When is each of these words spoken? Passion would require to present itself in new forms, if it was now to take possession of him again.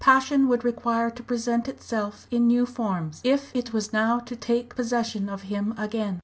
Passion 0.01 0.47
would 0.47 0.63
require 0.63 1.11
to 1.11 1.21
present 1.21 1.67
itself 1.67 2.25
in 2.31 2.47
new 2.47 2.65
forms, 2.65 3.21
if 3.23 3.55
it 3.55 3.71
was 3.71 3.93
now 3.93 4.17
to 4.21 4.35
take 4.35 4.75
possession 4.75 5.29
of 5.29 5.43
him 5.43 5.75
again. 5.77 6.19